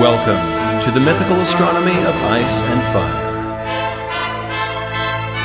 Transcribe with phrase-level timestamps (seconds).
[0.00, 3.58] Welcome to the mythical astronomy of ice and fire.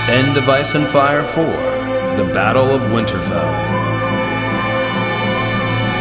[0.10, 1.46] End of Ice and Fire 4
[2.18, 3.72] The Battle of Winterfell.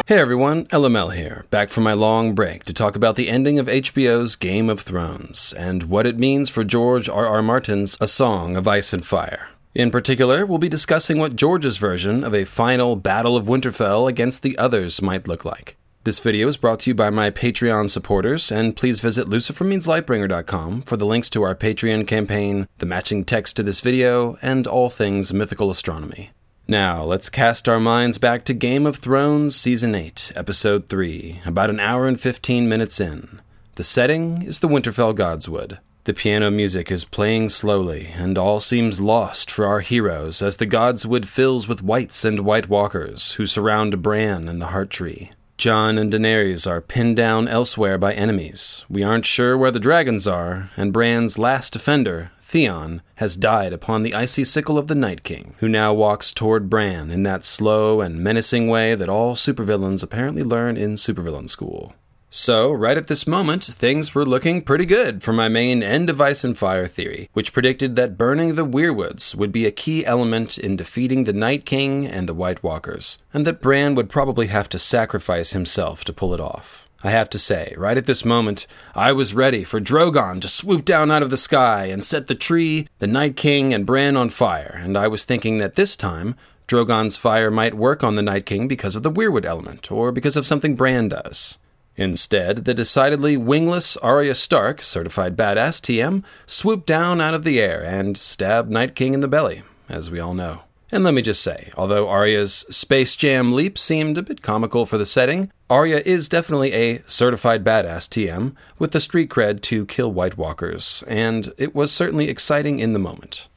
[0.08, 3.68] Hey everyone, LML here, back from my long break to talk about the ending of
[3.68, 7.28] HBO's Game of Thrones and what it means for George R.
[7.28, 7.42] R.
[7.42, 9.51] Martin's A Song of Ice and Fire.
[9.76, 14.42] In particular, we'll be discussing what George's version of a final Battle of Winterfell against
[14.42, 15.76] the others might look like.
[16.05, 20.96] This video is brought to you by my Patreon supporters, and please visit lucifermeanslightbringer.com for
[20.96, 25.34] the links to our Patreon campaign, the matching text to this video, and all things
[25.34, 26.30] mythical astronomy.
[26.66, 31.68] Now, let's cast our minds back to Game of Thrones Season 8, Episode 3, about
[31.68, 33.42] an hour and 15 minutes in.
[33.74, 35.80] The setting is the Winterfell Godswood.
[36.04, 40.66] The piano music is playing slowly, and all seems lost for our heroes as the
[40.66, 45.32] Godswood fills with wights and white walkers who surround Bran and the Heart Tree.
[45.60, 48.87] Jon and Daenerys are pinned down elsewhere by enemies.
[48.88, 54.02] We aren't sure where the dragons are, and Bran's last defender, Theon, has died upon
[54.02, 58.01] the icy sickle of the Night King, who now walks toward Bran in that slow
[58.01, 61.95] and menacing way that all supervillains apparently learn in supervillain school.
[62.32, 66.20] So, right at this moment, things were looking pretty good for my main End of
[66.20, 70.56] Ice and Fire theory, which predicted that burning the Weirwoods would be a key element
[70.56, 74.69] in defeating the Night King and the White Walkers, and that Bran would probably have
[74.69, 76.89] to sacrifice himself to pull it off.
[77.03, 80.84] I have to say, right at this moment, I was ready for Drogon to swoop
[80.84, 84.31] down out of the sky and set the tree, the Night King, and Bran on
[84.31, 86.37] fire, and I was thinking that this time,
[86.69, 90.37] Drogon's fire might work on the Night King because of the Weirwood element, or because
[90.37, 91.59] of something Bran does.
[91.97, 97.83] Instead, the decidedly wingless Arya Stark, certified badass TM, swooped down out of the air
[97.85, 100.63] and stabbed Night King in the belly, as we all know.
[100.93, 104.99] And let me just say, although Arya's Space Jam leap seemed a bit comical for
[104.99, 110.13] the setting, Arya is definitely a certified badass TM with the street cred to kill
[110.13, 113.49] White Walkers, and it was certainly exciting in the moment.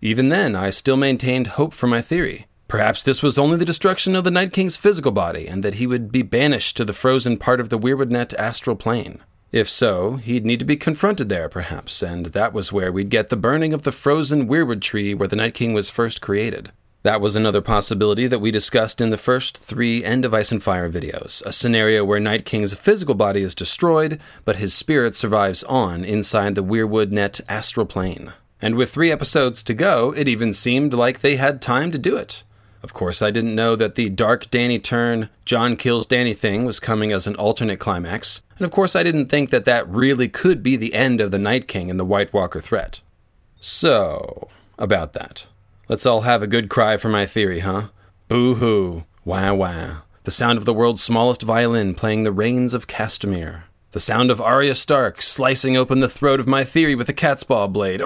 [0.00, 2.46] Even then, I still maintained hope for my theory.
[2.68, 5.86] Perhaps this was only the destruction of the Night King's physical body, and that he
[5.86, 9.20] would be banished to the frozen part of the Weirwoodnet astral plane.
[9.52, 13.28] If so, he'd need to be confronted there, perhaps, and that was where we'd get
[13.28, 16.72] the burning of the frozen Weirwood tree where the Night King was first created.
[17.04, 20.60] That was another possibility that we discussed in the first three End of Ice and
[20.60, 25.62] Fire videos a scenario where Night King's physical body is destroyed, but his spirit survives
[25.64, 28.32] on inside the Weirwoodnet astral plane.
[28.60, 32.16] And with three episodes to go, it even seemed like they had time to do
[32.16, 32.42] it.
[32.86, 36.78] Of course, I didn't know that the dark Dany turn, Jon kills Dany thing was
[36.78, 40.62] coming as an alternate climax, and of course, I didn't think that that really could
[40.62, 43.00] be the end of the Night King and the White Walker threat.
[43.58, 44.48] So,
[44.78, 45.48] about that.
[45.88, 47.88] Let's all have a good cry for my theory, huh?
[48.28, 50.02] Boo hoo, wah wah.
[50.22, 53.64] The sound of the world's smallest violin playing the Rains of Castamere.
[53.90, 57.42] The sound of Arya Stark slicing open the throat of my theory with a cat's
[57.42, 58.00] paw blade.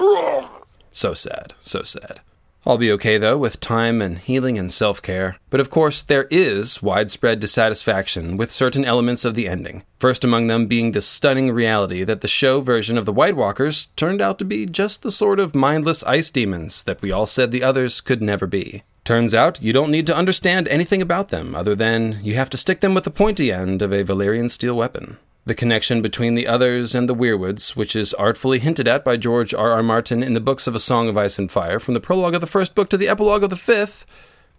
[0.90, 2.20] So sad, so sad.
[2.66, 5.36] I'll be okay though with time and healing and self care.
[5.48, 9.82] But of course, there is widespread dissatisfaction with certain elements of the ending.
[9.98, 13.86] First among them being the stunning reality that the show version of the White Walkers
[13.96, 17.50] turned out to be just the sort of mindless ice demons that we all said
[17.50, 18.82] the others could never be.
[19.04, 22.58] Turns out you don't need to understand anything about them other than you have to
[22.58, 25.16] stick them with the pointy end of a Valyrian steel weapon.
[25.46, 29.54] The connection between the others and the Weirwoods, which is artfully hinted at by George
[29.54, 29.72] R.
[29.72, 29.82] R.
[29.82, 32.42] Martin in the books of A Song of Ice and Fire, from the prologue of
[32.42, 34.04] the first book to the epilogue of the fifth,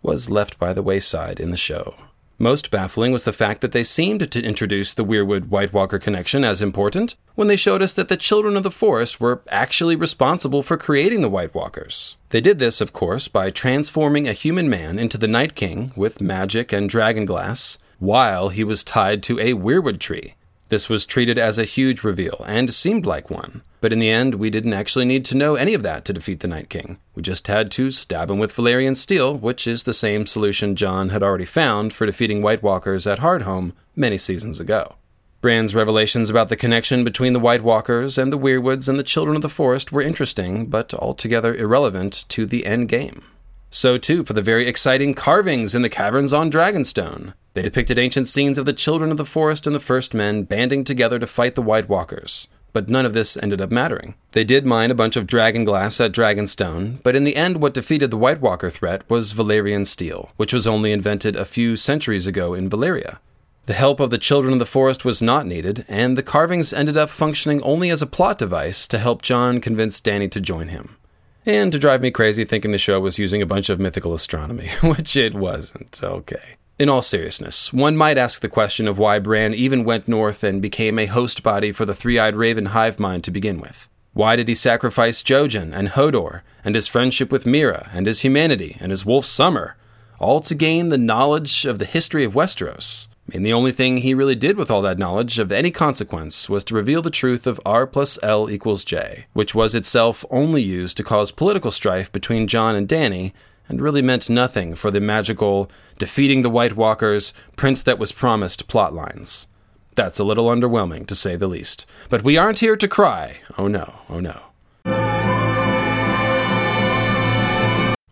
[0.01, 1.95] was left by the wayside in the show.
[2.39, 6.43] Most baffling was the fact that they seemed to introduce the Weirwood White Walker connection
[6.43, 10.63] as important when they showed us that the children of the forest were actually responsible
[10.63, 12.17] for creating the White Walkers.
[12.29, 16.19] They did this, of course, by transforming a human man into the Night King with
[16.19, 20.33] magic and dragon glass while he was tied to a Weirwood tree.
[20.71, 23.61] This was treated as a huge reveal, and seemed like one.
[23.81, 26.39] But in the end, we didn't actually need to know any of that to defeat
[26.39, 26.97] the Night King.
[27.13, 31.09] We just had to stab him with Valyrian steel, which is the same solution Jon
[31.09, 34.95] had already found for defeating White Walkers at Hardhome many seasons ago.
[35.41, 39.35] Bran's revelations about the connection between the White Walkers and the Weirwoods and the Children
[39.35, 43.25] of the Forest were interesting, but altogether irrelevant to the end game.
[43.73, 47.33] So, too, for the very exciting carvings in the caverns on Dragonstone.
[47.53, 50.83] They depicted ancient scenes of the children of the forest and the first men banding
[50.83, 52.49] together to fight the White Walkers.
[52.73, 54.15] But none of this ended up mattering.
[54.33, 57.73] They did mine a bunch of dragon glass at Dragonstone, but in the end, what
[57.73, 62.27] defeated the White Walker threat was Valyrian steel, which was only invented a few centuries
[62.27, 63.19] ago in Valyria.
[63.67, 66.97] The help of the children of the forest was not needed, and the carvings ended
[66.97, 70.97] up functioning only as a plot device to help Jon convince Dany to join him
[71.45, 74.69] and to drive me crazy thinking the show was using a bunch of mythical astronomy,
[74.83, 76.01] which it wasn't.
[76.03, 76.55] Okay.
[76.79, 80.61] In all seriousness, one might ask the question of why Bran even went north and
[80.61, 83.87] became a host body for the three eyed raven hive mind to begin with.
[84.13, 88.77] Why did he sacrifice Jojen and Hodor, and his friendship with Meera, and his humanity,
[88.79, 89.77] and his wolf Summer,
[90.19, 93.07] all to gain the knowledge of the history of Westeros?
[93.27, 96.63] Mean, the only thing he really did with all that knowledge of any consequence was
[96.65, 100.97] to reveal the truth of R plus L equals J, which was itself only used
[100.97, 103.31] to cause political strife between Jon and Dany,
[103.69, 108.67] and really meant nothing for the magical, defeating the White Walkers, prince that was promised
[108.67, 109.47] plotlines.
[109.95, 111.85] That's a little underwhelming, to say the least.
[112.09, 113.39] But we aren't here to cry.
[113.57, 114.50] Oh no, oh no.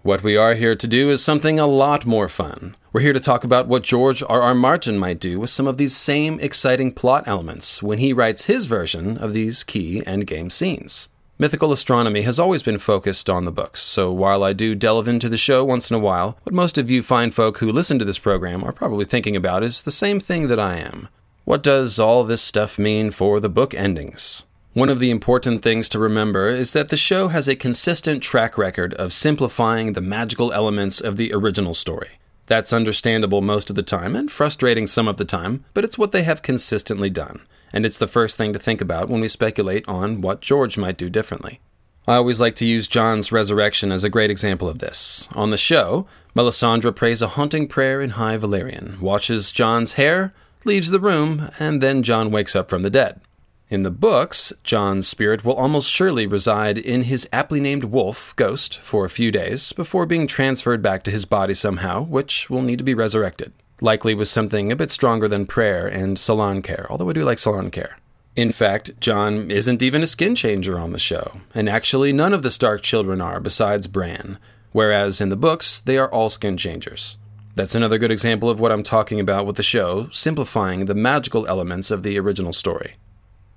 [0.01, 2.77] What we are here to do is something a lot more fun.
[2.93, 4.41] We're here to talk about what George R.
[4.41, 4.55] R.
[4.55, 8.65] Martin might do with some of these same exciting plot elements when he writes his
[8.65, 11.09] version of these key endgame scenes.
[11.37, 15.27] Mythical astronomy has always been focused on the books, so while I do delve into
[15.27, 18.05] the show once in a while, what most of you fine folk who listen to
[18.05, 21.09] this program are probably thinking about is the same thing that I am.
[21.43, 24.45] What does all this stuff mean for the book endings?
[24.73, 28.57] One of the important things to remember is that the show has a consistent track
[28.57, 32.19] record of simplifying the magical elements of the original story.
[32.47, 36.11] That's understandable most of the time and frustrating some of the time, but it's what
[36.11, 37.41] they have consistently done
[37.73, 40.97] and it's the first thing to think about when we speculate on what George might
[40.97, 41.59] do differently.
[42.07, 45.27] I always like to use Jon's resurrection as a great example of this.
[45.33, 50.33] On the show, Melisandre prays a haunting prayer in High Valyrian, watches Jon's hair,
[50.65, 53.21] leaves the room, and then John wakes up from the dead.
[53.69, 58.79] In the books, Jon's spirit will almost surely reside in his aptly named wolf, Ghost,
[58.79, 62.79] for a few days before being transferred back to his body somehow, which will need
[62.79, 67.09] to be resurrected likely with something a bit stronger than prayer and salon care, although
[67.09, 67.97] I do like salon care.
[68.35, 72.43] In fact, John isn't even a skin changer on the show, and actually none of
[72.43, 74.37] the Stark children are besides Bran,
[74.71, 77.17] whereas in the books, they are all skin changers.
[77.55, 81.47] That's another good example of what I'm talking about with the show, simplifying the magical
[81.47, 82.95] elements of the original story.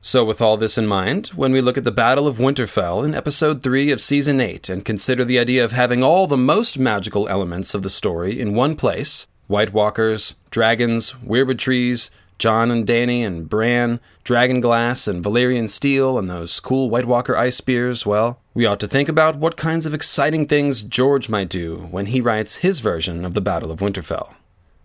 [0.05, 3.15] So, with all this in mind, when we look at the Battle of Winterfell in
[3.15, 7.29] episode 3 of season 8 and consider the idea of having all the most magical
[7.29, 13.25] elements of the story in one place, White Walkers, dragons, weirwood trees, Jon and Dany
[13.25, 18.41] and Bran, Dragon Glass and Valyrian Steel, and those cool White Walker ice spears, well,
[18.55, 22.21] we ought to think about what kinds of exciting things George might do when he
[22.21, 24.35] writes his version of the Battle of Winterfell.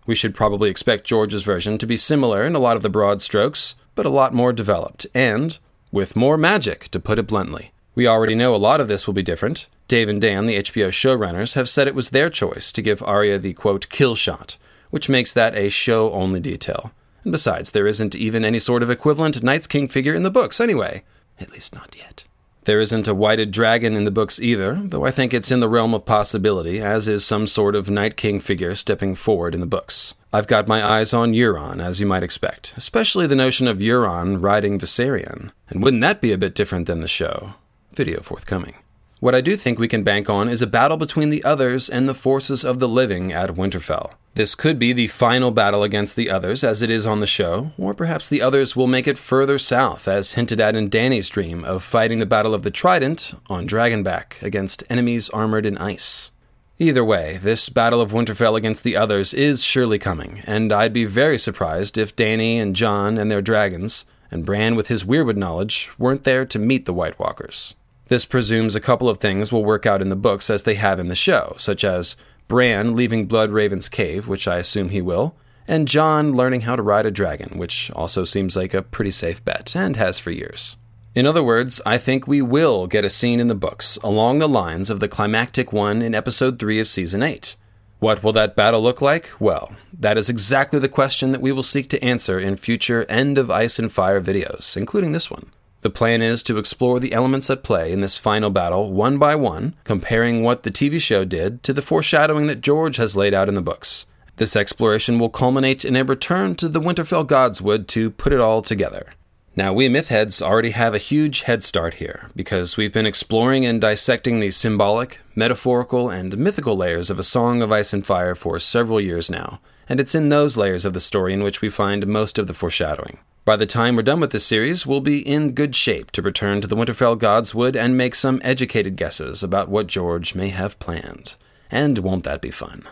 [0.08, 3.20] We should probably expect George's version to be similar in a lot of the broad
[3.20, 5.58] strokes, but a lot more developed, and
[5.92, 7.72] with more magic, to put it bluntly.
[7.94, 9.66] We already know a lot of this will be different.
[9.86, 13.38] Dave and Dan, the HBO showrunners, have said it was their choice to give Arya
[13.38, 14.56] the quote kill shot,
[14.88, 16.90] which makes that a show only detail.
[17.22, 20.58] And besides, there isn't even any sort of equivalent Night's King figure in the books
[20.58, 21.02] anyway.
[21.38, 22.24] At least not yet.
[22.68, 25.70] There isn't a whited dragon in the books either, though I think it's in the
[25.70, 29.66] realm of possibility, as is some sort of Night King figure stepping forward in the
[29.66, 30.16] books.
[30.34, 34.42] I've got my eyes on Euron, as you might expect, especially the notion of Euron
[34.42, 35.50] riding Viserion.
[35.70, 37.54] And wouldn't that be a bit different than the show?
[37.94, 38.74] Video forthcoming.
[39.20, 42.08] What I do think we can bank on is a battle between the others and
[42.08, 44.12] the forces of the living at Winterfell.
[44.34, 47.72] This could be the final battle against the others, as it is on the show,
[47.76, 51.64] or perhaps the others will make it further south, as hinted at in Dany's dream
[51.64, 56.30] of fighting the Battle of the Trident on Dragonback against enemies armored in ice.
[56.78, 61.06] Either way, this Battle of Winterfell against the others is surely coming, and I'd be
[61.06, 65.90] very surprised if Danny and Jon and their dragons, and Bran with his weirwood knowledge,
[65.98, 67.74] weren't there to meet the White Walkers.
[68.08, 70.98] This presumes a couple of things will work out in the books as they have
[70.98, 72.16] in the show, such as
[72.48, 75.36] Bran leaving Bloodraven's cave, which I assume he will,
[75.66, 79.44] and Jon learning how to ride a dragon, which also seems like a pretty safe
[79.44, 80.78] bet, and has for years.
[81.14, 84.48] In other words, I think we will get a scene in the books along the
[84.48, 87.56] lines of the climactic one in episode 3 of season 8.
[87.98, 89.30] What will that battle look like?
[89.38, 93.36] Well, that is exactly the question that we will seek to answer in future End
[93.36, 95.50] of Ice and Fire videos, including this one.
[95.80, 99.36] The plan is to explore the elements at play in this final battle one by
[99.36, 103.48] one, comparing what the TV show did to the foreshadowing that George has laid out
[103.48, 104.06] in the books.
[104.36, 108.62] This exploration will culminate in a return to the Winterfell Godswood to put it all
[108.62, 109.14] together.
[109.56, 113.80] Now, we Mythheads already have a huge head start here, because we've been exploring and
[113.80, 118.60] dissecting the symbolic, metaphorical, and mythical layers of A Song of Ice and Fire for
[118.60, 122.06] several years now, and it's in those layers of the story in which we find
[122.06, 123.18] most of the foreshadowing.
[123.48, 126.60] By the time we're done with this series, we'll be in good shape to return
[126.60, 131.34] to the Winterfell Godswood and make some educated guesses about what George may have planned.
[131.70, 132.82] And won't that be fun?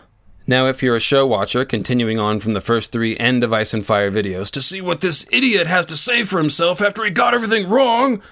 [0.47, 3.71] Now, if you're a show watcher continuing on from the first three End of Ice
[3.71, 7.11] and Fire videos to see what this idiot has to say for himself after he
[7.11, 8.23] got everything wrong,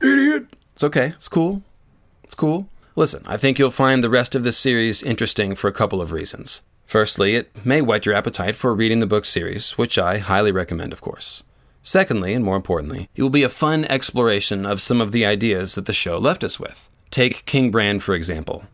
[0.00, 0.46] idiot!
[0.72, 1.62] It's okay, it's cool.
[2.24, 2.70] It's cool.
[2.94, 6.10] Listen, I think you'll find the rest of this series interesting for a couple of
[6.10, 6.62] reasons.
[6.86, 10.94] Firstly, it may whet your appetite for reading the book series, which I highly recommend,
[10.94, 11.42] of course.
[11.86, 15.76] Secondly, and more importantly, it will be a fun exploration of some of the ideas
[15.76, 16.90] that the show left us with.
[17.12, 18.64] Take King Bran, for example.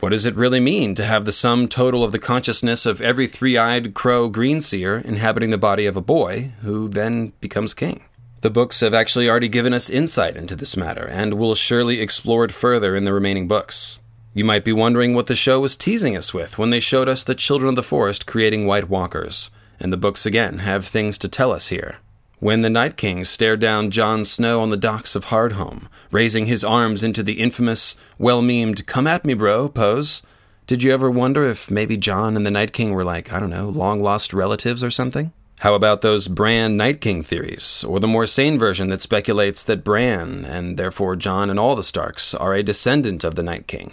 [0.00, 3.26] What does it really mean to have the sum total of the consciousness of every
[3.26, 8.06] three eyed crow greenseer inhabiting the body of a boy, who then becomes king?
[8.40, 12.42] The books have actually already given us insight into this matter, and will surely explore
[12.42, 14.00] it further in the remaining books.
[14.32, 17.22] You might be wondering what the show was teasing us with when they showed us
[17.22, 21.28] the Children of the Forest creating White Walkers, and the books again have things to
[21.28, 21.98] tell us here.
[22.42, 26.64] When the Night King stared down Jon Snow on the docks of Hardhome, raising his
[26.64, 30.22] arms into the infamous, well memed, come at me, bro pose,
[30.66, 33.48] did you ever wonder if maybe Jon and the Night King were like, I don't
[33.48, 35.30] know, long lost relatives or something?
[35.60, 39.84] How about those Bran Night King theories, or the more sane version that speculates that
[39.84, 43.92] Bran, and therefore Jon and all the Starks, are a descendant of the Night King?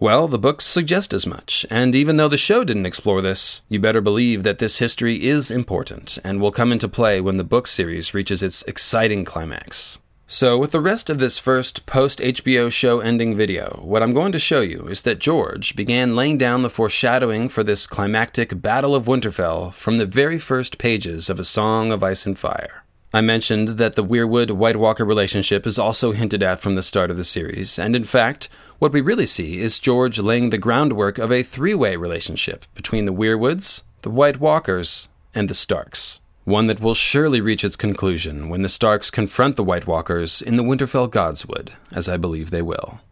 [0.00, 3.78] Well, the books suggest as much, and even though the show didn't explore this, you
[3.78, 7.66] better believe that this history is important and will come into play when the book
[7.66, 9.98] series reaches its exciting climax.
[10.26, 14.32] So, with the rest of this first post HBO show ending video, what I'm going
[14.32, 18.94] to show you is that George began laying down the foreshadowing for this climactic Battle
[18.94, 22.84] of Winterfell from the very first pages of A Song of Ice and Fire.
[23.12, 27.10] I mentioned that the Weirwood White Walker relationship is also hinted at from the start
[27.10, 28.48] of the series, and in fact,
[28.80, 33.04] what we really see is George laying the groundwork of a three way relationship between
[33.04, 36.20] the Weirwoods, the White Walkers, and the Starks.
[36.44, 40.56] One that will surely reach its conclusion when the Starks confront the White Walkers in
[40.56, 43.02] the Winterfell Godswood, as I believe they will.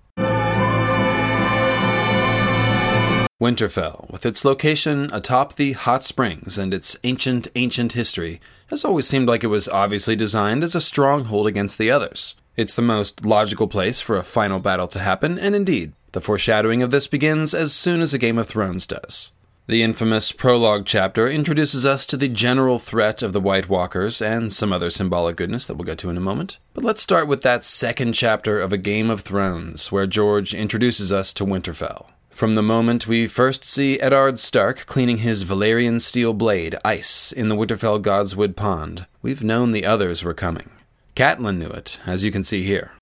[3.38, 9.06] Winterfell, with its location atop the hot springs and its ancient, ancient history, has always
[9.06, 12.34] seemed like it was obviously designed as a stronghold against the others.
[12.58, 16.82] It's the most logical place for a final battle to happen, and indeed, the foreshadowing
[16.82, 19.30] of this begins as soon as a Game of Thrones does.
[19.68, 24.52] The infamous prologue chapter introduces us to the general threat of the White Walkers and
[24.52, 26.58] some other symbolic goodness that we'll get to in a moment.
[26.74, 31.12] But let's start with that second chapter of A Game of Thrones, where George introduces
[31.12, 32.10] us to Winterfell.
[32.28, 37.50] From the moment we first see Eddard Stark cleaning his Valyrian steel blade, Ice, in
[37.50, 40.70] the Winterfell Godswood Pond, we've known the others were coming.
[41.18, 42.92] Catelyn knew it, as you can see here.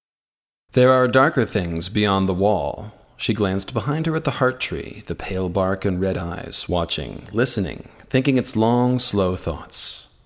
[0.72, 2.94] There are darker things beyond the wall.
[3.18, 7.24] She glanced behind her at the heart tree, the pale bark and red eyes, watching,
[7.30, 10.18] listening, thinking its long, slow thoughts.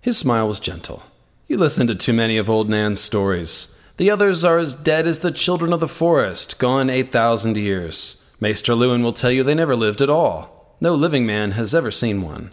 [0.00, 1.04] His smile was gentle.
[1.46, 3.80] You listen to too many of old Nan's stories.
[3.96, 8.28] The others are as dead as the children of the forest, gone 8,000 years.
[8.40, 10.76] Maester Luwin will tell you they never lived at all.
[10.80, 12.50] No living man has ever seen one.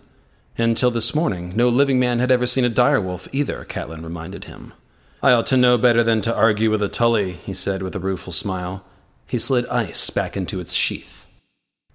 [0.55, 4.71] Until this morning, no living man had ever seen a direwolf either, Catelyn reminded him.
[5.23, 7.99] I ought to know better than to argue with a Tully, he said with a
[7.99, 8.83] rueful smile.
[9.25, 11.25] He slid ice back into its sheath.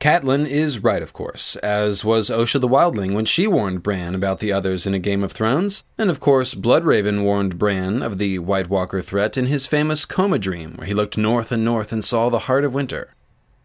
[0.01, 4.41] Catelyn is right, of course, as was Osha the Wildling when she warned Bran about
[4.41, 8.39] the others in A Game of Thrones, and of course Bloodraven warned Bran of the
[8.39, 12.03] White Walker threat in his famous coma dream, where he looked north and north and
[12.03, 13.13] saw the heart of winter.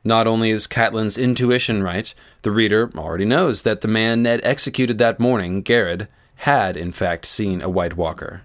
[0.03, 4.97] Not only is Catelyn's intuition right, the reader already knows that the man Ned executed
[4.97, 8.41] that morning, Gared, had in fact seen a White Walker.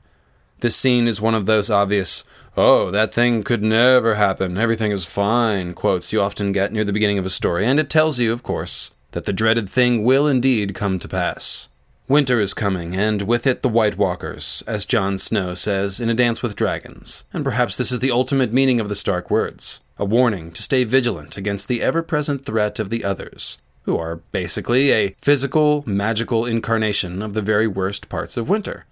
[0.60, 2.24] This scene is one of those obvious,
[2.56, 6.92] oh, that thing could never happen, everything is fine quotes you often get near the
[6.92, 10.26] beginning of a story, and it tells you, of course, that the dreaded thing will
[10.26, 11.68] indeed come to pass.
[12.08, 16.14] Winter is coming, and with it the White Walkers, as Jon Snow says in A
[16.14, 20.04] Dance with Dragons, and perhaps this is the ultimate meaning of the Stark words a
[20.04, 24.92] warning to stay vigilant against the ever present threat of the others, who are basically
[24.92, 28.86] a physical, magical incarnation of the very worst parts of winter.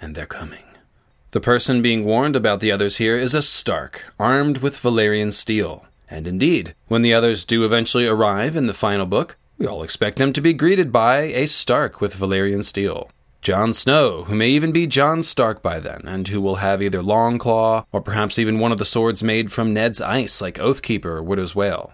[0.00, 0.65] And they're coming.
[1.32, 5.86] The person being warned about the others here is a Stark, armed with Valyrian steel.
[6.08, 10.18] And indeed, when the others do eventually arrive in the final book, we all expect
[10.18, 13.10] them to be greeted by a Stark with Valyrian steel.
[13.42, 17.00] Jon Snow, who may even be Jon Stark by then, and who will have either
[17.00, 21.22] Longclaw or perhaps even one of the swords made from Ned's ice, like Oathkeeper or
[21.22, 21.92] Widow's Wail.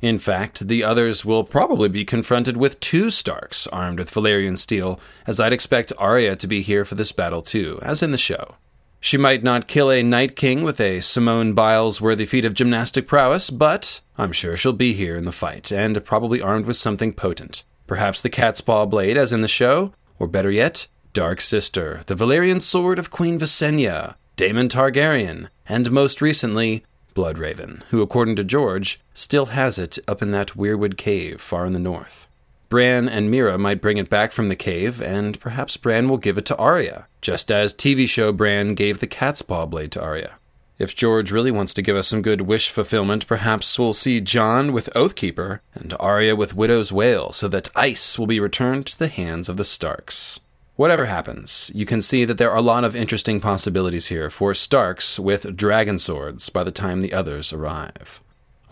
[0.00, 4.98] In fact, the others will probably be confronted with two Starks armed with Valyrian steel,
[5.26, 8.56] as I'd expect Arya to be here for this battle too, as in the show.
[9.04, 13.08] She might not kill a Night King with a Simone Biles worthy feat of gymnastic
[13.08, 17.12] prowess, but I'm sure she'll be here in the fight, and probably armed with something
[17.12, 17.64] potent.
[17.88, 22.14] Perhaps the cat's paw blade, as in the show, or better yet, Dark Sister, the
[22.14, 29.00] Valyrian sword of Queen Visenya, Daemon Targaryen, and most recently, Bloodraven, who, according to George,
[29.12, 32.28] still has it up in that Weirwood cave far in the north.
[32.72, 36.38] Bran and Meera might bring it back from the cave, and perhaps Bran will give
[36.38, 40.38] it to Arya, just as TV show Bran gave the cat's paw blade to Arya.
[40.78, 44.72] If George really wants to give us some good wish fulfillment, perhaps we'll see Jon
[44.72, 49.08] with Oathkeeper and Arya with Widow's Wail, so that ice will be returned to the
[49.08, 50.40] hands of the Starks.
[50.76, 54.54] Whatever happens, you can see that there are a lot of interesting possibilities here for
[54.54, 58.22] Starks with dragon swords by the time the others arrive.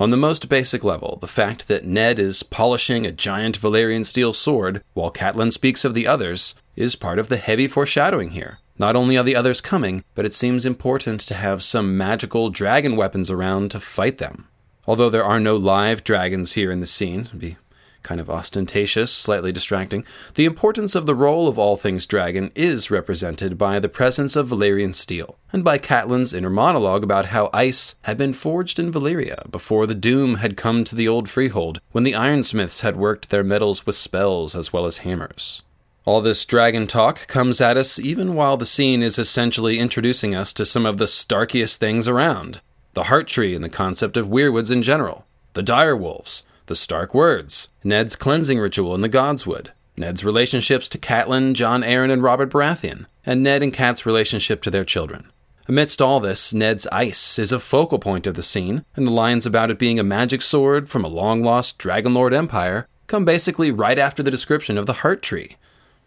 [0.00, 4.33] On the most basic level, the fact that Ned is polishing a giant Valyrian steel
[4.33, 8.61] sword while Catelyn speaks of the others is part of the heavy foreshadowing here.
[8.78, 12.97] Not only are the others coming, but it seems important to have some magical dragon
[12.97, 14.49] weapons around to fight them.
[14.87, 17.59] Although there are no live dragons here in the scene, it'd be
[18.02, 20.04] kind of ostentatious, slightly distracting,
[20.35, 24.49] the importance of the role of all things dragon is represented by the presence of
[24.49, 29.50] Valyrian steel, and by Catelyn's inner monologue about how ice had been forged in Valyria
[29.50, 33.45] before the doom had come to the old freehold, when the ironsmiths had worked their
[33.45, 35.62] metals with spells as well as hammers.
[36.07, 40.52] All this dragon talk comes at us even while the scene is essentially introducing us
[40.54, 42.61] to some of the starkiest things around
[42.95, 47.12] the heart tree and the concept of weirwoods in general, the dire wolves, the stark
[47.12, 52.48] words, Ned's cleansing ritual in the Godswood, Ned's relationships to Catelyn, Jon Arryn, and Robert
[52.48, 55.32] Baratheon, and Ned and Kat's relationship to their children.
[55.66, 59.46] Amidst all this, Ned's ice is a focal point of the scene, and the lines
[59.46, 63.98] about it being a magic sword from a long lost Dragonlord empire come basically right
[63.98, 65.56] after the description of the heart tree,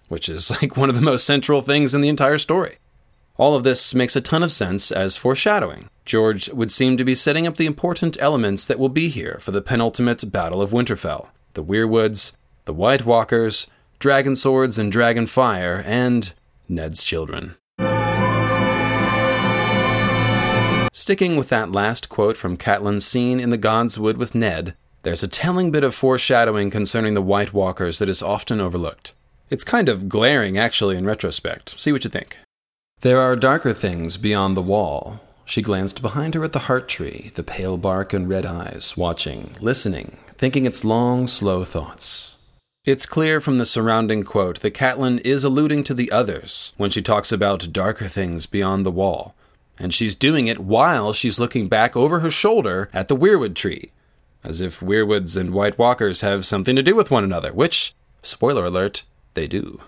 [0.08, 2.77] which is like one of the most central things in the entire story.
[3.36, 5.90] All of this makes a ton of sense as foreshadowing.
[6.06, 9.50] George would seem to be setting up the important elements that will be here for
[9.50, 12.34] the penultimate Battle of Winterfell the Weirwoods,
[12.66, 13.68] the White Walkers,
[14.00, 16.34] dragon swords and dragon fire, and
[16.68, 17.56] Ned's children.
[20.92, 25.28] Sticking with that last quote from Catelyn's scene in the Godswood with Ned, there's a
[25.28, 29.13] telling bit of foreshadowing concerning the White Walkers that is often overlooked.
[29.50, 31.80] It's kind of glaring, actually, in retrospect.
[31.80, 32.38] See what you think.
[33.04, 35.20] There are darker things beyond the wall.
[35.44, 39.52] She glanced behind her at the heart tree, the pale bark and red eyes, watching,
[39.60, 42.38] listening, thinking its long, slow thoughts.
[42.86, 47.02] It's clear from the surrounding quote that Catelyn is alluding to the others when she
[47.02, 49.36] talks about darker things beyond the wall,
[49.78, 53.92] and she's doing it while she's looking back over her shoulder at the weirwood tree,
[54.46, 58.63] as if weirwoods and White Walkers have something to do with one another, which, spoiler
[58.63, 59.82] alert, they do.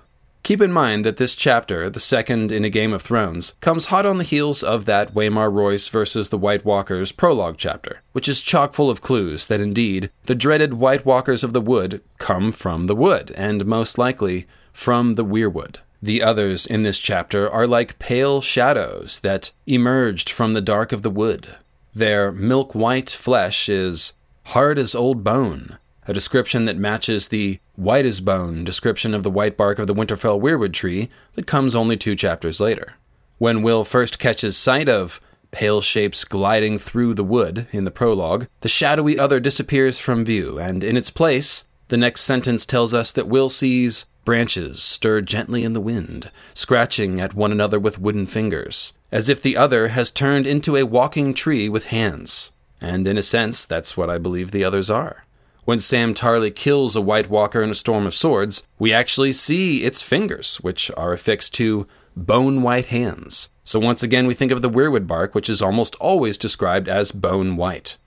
[0.46, 4.06] Keep in mind that this chapter, the second in A Game of Thrones, comes hot
[4.06, 8.44] on the heels of that Waymar Royce versus the White Walkers prologue chapter, which is
[8.44, 12.86] chock full of clues that indeed the dreaded White Walkers of the Wood come from
[12.86, 15.78] the wood, and most likely from the Weirwood.
[16.00, 21.02] The others in this chapter are like pale shadows that emerged from the dark of
[21.02, 21.56] the wood.
[21.96, 28.06] Their milk white flesh is hard as old bone, a description that matches the white
[28.06, 31.98] as bone description of the white bark of the Winterfell weirwood tree that comes only
[31.98, 32.96] two chapters later.
[33.38, 35.20] When Will first catches sight of
[35.52, 40.60] pale shapes gliding through the wood in the prologue, the shadowy other disappears from view,
[40.60, 45.64] and in its place, the next sentence tells us that Will sees branches stir gently
[45.64, 50.12] in the wind, scratching at one another with wooden fingers, as if the other has
[50.12, 52.52] turned into a walking tree with hands.
[52.82, 55.25] And in a sense, that's what I believe the others are.
[55.66, 59.84] When Sam Tarly kills a White Walker in a storm of swords, we actually see
[59.84, 63.50] its fingers, which are affixed to bone white hands.
[63.64, 67.12] So once again, we think of the weirwood bark, which is almost always described as
[67.12, 67.98] bone white.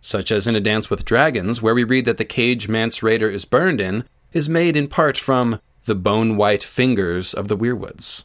[0.00, 3.30] Such as in A Dance with Dragons, where we read that the cage Mance Rayder
[3.30, 8.24] is burned in is made in part from the bone white fingers of the weirwoods.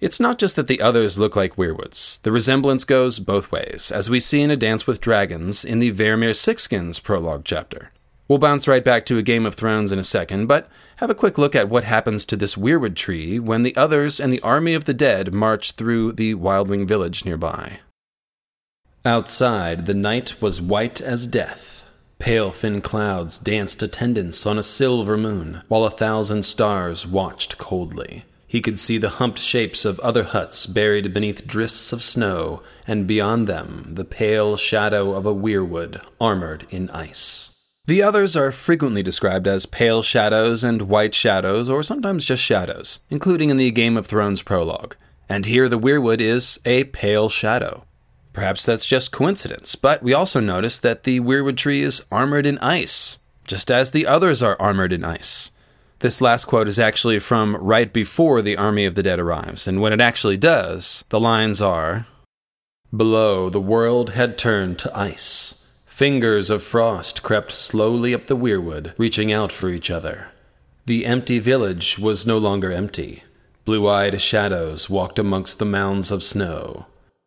[0.00, 2.20] It's not just that the others look like weirwoods.
[2.20, 5.92] The resemblance goes both ways, as we see in A Dance with Dragons in the
[5.92, 7.90] Varamir Sixskins prologue chapter.
[8.28, 11.14] We'll bounce right back to a Game of Thrones in a second, but have a
[11.14, 14.74] quick look at what happens to this weirwood tree when the others and the army
[14.74, 17.78] of the dead march through the wildling village nearby.
[19.02, 21.86] Outside, the night was white as death.
[22.18, 28.24] Pale thin clouds danced attendance on a silver moon, while a thousand stars watched coldly.
[28.46, 33.06] He could see the humped shapes of other huts buried beneath drifts of snow, and
[33.06, 37.57] beyond them the pale shadow of a weirwood armored in ice.
[37.88, 43.00] The others are frequently described as pale shadows and white shadows, or sometimes just shadows,
[43.08, 44.94] including in the Game of Thrones prologue.
[45.26, 47.86] And here the weirwood is a pale shadow.
[48.34, 52.58] Perhaps that's just coincidence, but we also notice that the weirwood tree is armored in
[52.58, 55.50] ice, just as the others are armored in ice.
[56.00, 59.80] This last quote is actually from right before the army of the dead arrives, and
[59.80, 62.06] when it actually does, the lines are
[62.94, 65.57] Below, the world had turned to ice.
[65.98, 70.28] Fingers of frost crept slowly up the weirwood, reaching out for each other.
[70.86, 73.24] The empty village was no longer empty.
[73.64, 76.86] Blue eyed shadows walked amongst the mounds of snow.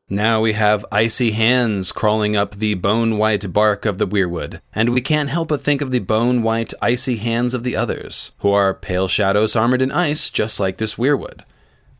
[0.09, 4.87] Now we have icy hands crawling up the bone white bark of the weirwood, and
[4.91, 8.53] we can't help but think of the bone white, icy hands of the others, who
[8.53, 11.41] are pale shadows armored in ice just like this weirwood.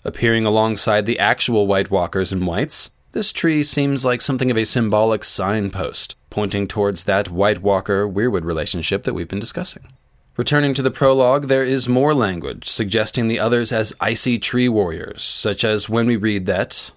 [0.05, 4.63] Appearing alongside the actual White Walkers and Whites, this tree seems like something of a
[4.63, 9.83] symbolic signpost, pointing towards that White Walker Weirwood relationship that we've been discussing.
[10.37, 15.21] Returning to the prologue, there is more language suggesting the others as icy tree warriors,
[15.21, 16.91] such as when we read that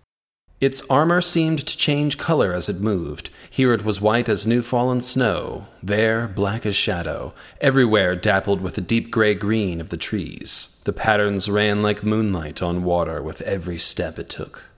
[0.60, 3.28] its armor seemed to change color as it moved.
[3.50, 8.76] Here it was white as new fallen snow, there black as shadow, everywhere dappled with
[8.76, 10.80] the deep gray green of the trees.
[10.84, 14.70] The patterns ran like moonlight on water with every step it took.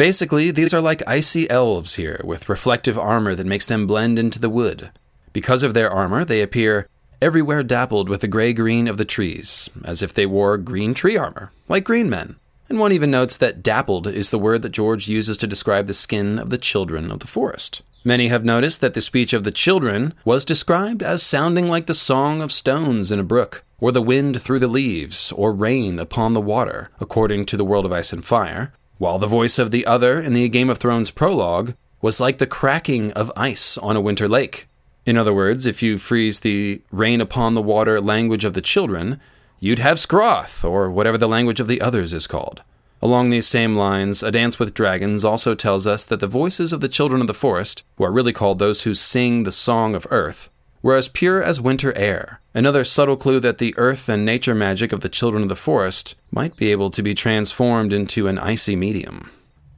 [0.00, 4.40] Basically, these are like icy elves here, with reflective armor that makes them blend into
[4.40, 4.90] the wood.
[5.34, 6.88] Because of their armor, they appear
[7.20, 11.18] everywhere dappled with the gray green of the trees, as if they wore green tree
[11.18, 12.36] armor, like green men
[12.70, 15.92] and one even notes that dappled is the word that George uses to describe the
[15.92, 17.82] skin of the children of the forest.
[18.04, 21.94] Many have noticed that the speech of the children was described as sounding like the
[21.94, 26.32] song of stones in a brook, or the wind through the leaves, or rain upon
[26.32, 29.86] the water, according to the World of Ice and Fire, while the voice of the
[29.86, 34.00] other in the Game of Thrones prologue was like the cracking of ice on a
[34.00, 34.68] winter lake.
[35.06, 39.18] In other words, if you freeze the rain upon the water language of the children,
[39.58, 42.62] you'd have Skroth, or whatever the language of the others is called.
[43.00, 46.82] Along these same lines, A Dance with Dragons also tells us that the voices of
[46.82, 50.06] the children of the forest, who are really called those who sing the song of
[50.10, 50.50] earth,
[50.82, 52.40] were as pure as winter air.
[52.54, 56.14] Another subtle clue that the earth and nature magic of the children of the forest
[56.30, 59.30] might be able to be transformed into an icy medium.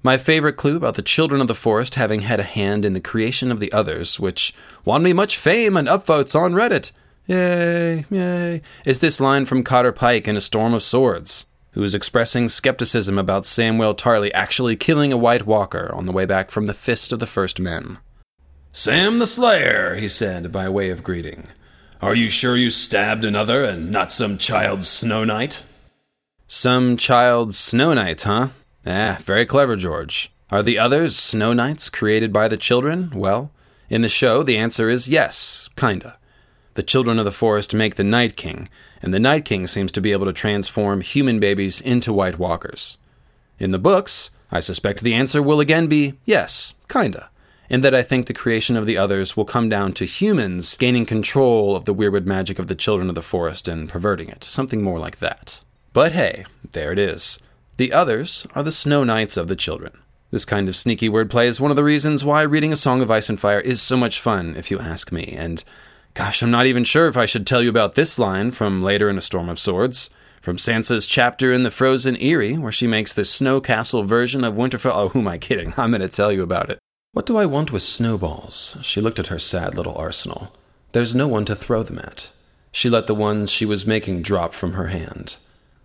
[0.03, 3.01] My favorite clue about the children of the forest having had a hand in the
[3.01, 4.53] creation of the others, which
[4.85, 6.93] won me much fame and upvotes on Reddit,
[7.27, 11.95] Yay, yay, is this line from Cotter Pike in A Storm of Swords, who is
[11.95, 16.67] expressing skepticism about Samwell Tarly actually killing a White Walker on the way back from
[16.67, 17.99] the Fist of the First Men.
[18.73, 21.49] Sam the Slayer, he said by way of greeting.
[22.01, 25.63] Are you sure you stabbed another and not some child Snow Knight?
[26.47, 28.49] Some child Snow Knight, huh?
[28.87, 30.33] Ah, very clever, George.
[30.51, 33.11] Are the others Snow Knights created by the children?
[33.15, 33.51] Well,
[33.89, 36.19] in the show, the answer is yes, kinda
[36.75, 38.69] the children of the forest make the Night King,
[39.03, 42.99] and the Night King seems to be able to transform human babies into White Walkers.
[43.59, 47.29] In the books, I suspect the answer will again be yes, kinda,
[47.73, 51.07] and that I think the creation of the others will come down to humans gaining
[51.07, 54.83] control of the weirwood magic of the children of the forest and perverting it, something
[54.83, 55.63] more like that.
[55.95, 57.39] But hey, there it is.
[57.79, 59.93] The others are the snow knights of the children.
[60.31, 63.11] This kind of sneaky wordplay is one of the reasons why reading A Song of
[63.11, 65.65] Ice and Fire is so much fun, if you ask me, and
[66.15, 69.09] Gosh, I'm not even sure if I should tell you about this line from later
[69.09, 70.11] in A Storm of Swords.
[70.43, 74.55] From Sansa's chapter in the Frozen Eyrie, where she makes the snow castle version of
[74.55, 74.93] Winterfell.
[74.93, 75.73] Oh, who am I kidding?
[75.79, 76.79] I'm going to tell you about it.
[77.15, 78.79] What do I want with snowballs?
[78.81, 80.51] She looked at her sad little arsenal.
[80.93, 82.31] There's no one to throw them at.
[82.71, 85.37] She let the ones she was making drop from her hand.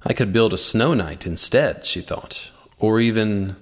[0.03, 2.51] I could build a snow knight instead, she thought.
[2.79, 3.57] Or even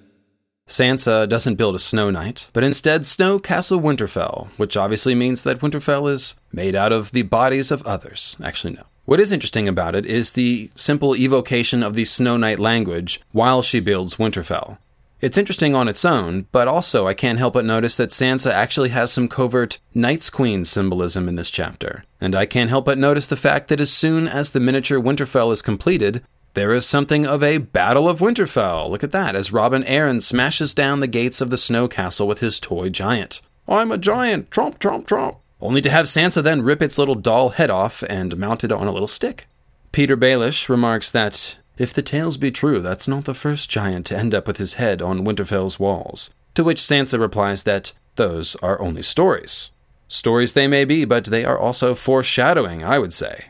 [0.68, 5.60] Sansa doesn't build a Snow Knight, but instead Snow Castle Winterfell, which obviously means that
[5.60, 8.38] Winterfell is made out of the bodies of others.
[8.44, 8.84] Actually, no.
[9.06, 13.64] What is interesting about it is the simple evocation of the Snow Knight language while
[13.64, 14.78] she builds Winterfell.
[15.26, 18.90] It's interesting on its own, but also I can't help but notice that Sansa actually
[18.90, 22.04] has some covert Night's Queen symbolism in this chapter.
[22.22, 25.52] And I can't help but notice the fact that as soon as the miniature Winterfell
[25.52, 26.22] is completed,
[26.54, 28.88] there is something of a Battle of Winterfell.
[28.88, 32.40] Look at that, as Robin Arryn smashes down the gates of the snow castle with
[32.40, 33.42] his toy giant.
[33.68, 35.38] I'm a giant, tromp, tromp, tromp.
[35.60, 38.86] Only to have Sansa then rip its little doll head off and mount it on
[38.86, 39.48] a little stick.
[39.92, 44.18] Petyr Baelish remarks that, if the tales be true, that's not the first giant to
[44.18, 46.32] end up with his head on Winterfell's walls.
[46.56, 49.72] To which Sansa replies that those are only stories.
[50.08, 53.48] Stories they may be, but they are also foreshadowing, I would say.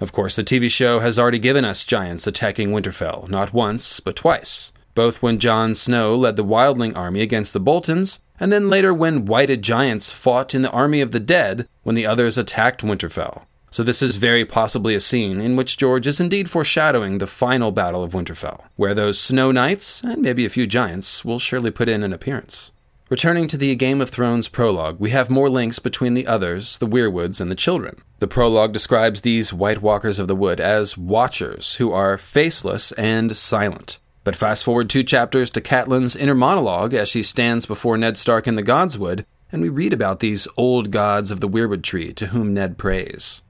[0.00, 4.14] Of course, the TV show has already given us giants attacking Winterfell, not once, but
[4.14, 4.72] twice.
[4.94, 9.24] Both when Jon Snow led the Wildling army against the Boltons, and then later when
[9.24, 13.44] whited giants fought in the army of the dead when the others attacked Winterfell.
[13.70, 17.70] So this is very possibly a scene in which George is indeed foreshadowing the final
[17.70, 21.88] battle of Winterfell, where those snow knights, and maybe a few giants, will surely put
[21.88, 22.72] in an appearance.
[23.10, 26.86] Returning to the Game of Thrones prologue, we have more links between the others, the
[26.86, 28.02] Weirwoods, and the children.
[28.18, 33.34] The prologue describes these White Walkers of the Wood as Watchers, who are faceless and
[33.34, 33.98] silent.
[34.24, 38.46] But fast forward two chapters to Catelyn's inner monologue as she stands before Ned Stark
[38.46, 42.26] in the Godswood, and we read about these old gods of the Weirwood tree to
[42.26, 43.42] whom Ned prays.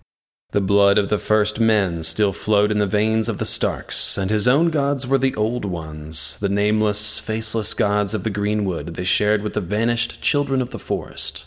[0.53, 4.31] The blood of the first men still flowed in the veins of the Starks, and
[4.31, 9.05] his own gods were the old ones, the nameless, faceless gods of the greenwood they
[9.05, 11.45] shared with the vanished children of the forest.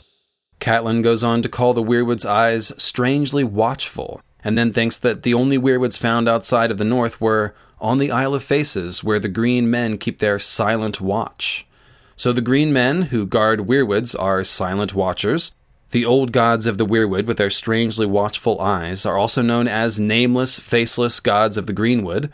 [0.59, 5.33] Catelyn goes on to call the Weirwood's eyes strangely watchful, and then thinks that the
[5.33, 9.27] only Weirwoods found outside of the north were on the Isle of Faces, where the
[9.27, 11.65] green men keep their silent watch.
[12.15, 15.55] So the green men who guard Weirwoods are silent watchers,
[15.91, 19.99] the old gods of the Weirwood, with their strangely watchful eyes, are also known as
[19.99, 22.31] nameless, faceless gods of the Greenwood,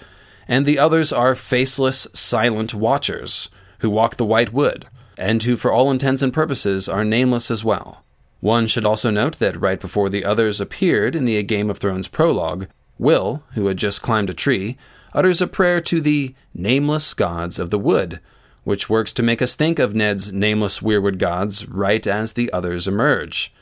[0.47, 5.71] and the others are faceless, silent watchers, who walk the White Wood, and who, for
[5.71, 8.03] all intents and purposes, are nameless as well.
[8.39, 12.07] One should also note that right before the others appeared in the Game of Thrones
[12.07, 12.67] prologue,
[12.99, 14.77] Will, who had just climbed a tree,
[15.13, 18.19] utters a prayer to the nameless gods of the wood,
[18.67, 22.85] which works to make us think of Ned's nameless weirwood gods right as the others
[22.85, 23.53] emerge.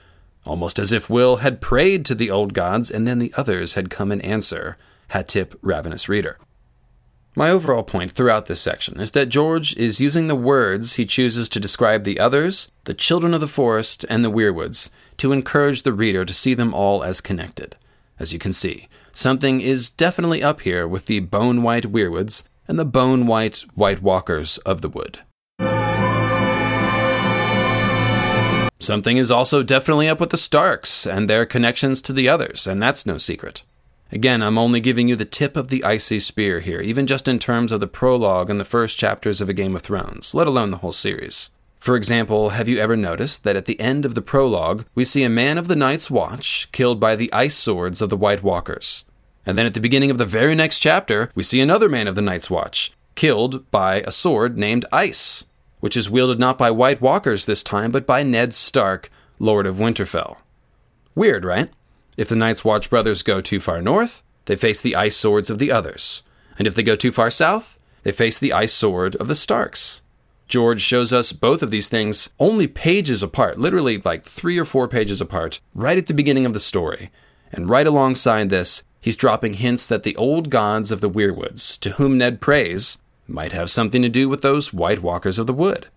[0.48, 3.92] Almost as if Will had prayed to the old gods and then the others had
[3.92, 4.80] come in answer.
[5.10, 6.40] Hat tip, ravenous reader.
[7.36, 11.48] My overall point throughout this section is that George is using the words he chooses
[11.50, 15.94] to describe the others, the children of the forest, and the weirwoods, to encourage the
[15.94, 17.76] reader to see them all as connected.
[18.18, 22.80] As you can see, something is definitely up here with the bone white weirwoods and
[22.80, 25.20] the bone white White Walkers of the wood.
[28.80, 32.82] Something is also definitely up with the Starks and their connections to the others, and
[32.82, 33.64] that's no secret.
[34.12, 37.40] Again, I'm only giving you the tip of the icy spear here, even just in
[37.40, 40.70] terms of the prologue and the first chapters of A Game of Thrones, let alone
[40.70, 41.50] the whole series.
[41.80, 45.24] For example, have you ever noticed that at the end of the prologue, we see
[45.24, 49.06] a man of the Night's Watch killed by the ice swords of the White Walkers?
[49.46, 52.16] And then at the beginning of the very next chapter, we see another man of
[52.16, 55.46] the Night's Watch, killed by a sword named Ice,
[55.80, 59.76] which is wielded not by White Walkers this time, but by Ned Stark, Lord of
[59.76, 60.38] Winterfell.
[61.14, 61.70] Weird, right?
[62.18, 65.60] If the Night's Watch brothers go too far north, they face the ice swords of
[65.60, 66.24] the others.
[66.58, 70.02] And if they go too far south, they face the ice sword of the Starks.
[70.48, 74.88] George shows us both of these things only pages apart, literally like three or four
[74.88, 77.10] pages apart, right at the beginning of the story.
[77.52, 81.92] And right alongside this, He's dropping hints that the old gods of the Weirwoods, to
[81.92, 85.90] whom Ned prays, might have something to do with those White Walkers of the Wood.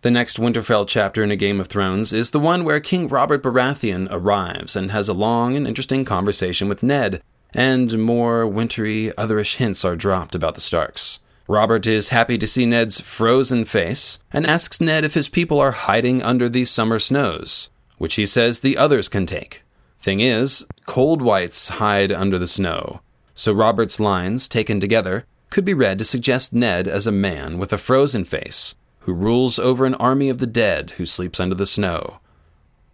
[0.00, 3.44] The next Winterfell chapter in A Game of Thrones is the one where King Robert
[3.44, 7.22] Baratheon arrives and has a long and interesting conversation with Ned,
[7.54, 11.20] and more wintry, otherish hints are dropped about the Starks.
[11.46, 15.70] Robert is happy to see Ned's frozen face and asks Ned if his people are
[15.70, 19.62] hiding under these summer snows, which he says the others can take.
[20.02, 23.02] Thing is, cold whites hide under the snow,
[23.36, 27.72] so Robert's lines, taken together, could be read to suggest Ned as a man with
[27.72, 31.66] a frozen face who rules over an army of the dead who sleeps under the
[31.66, 32.18] snow.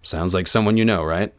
[0.03, 1.33] Sounds like someone you know, right?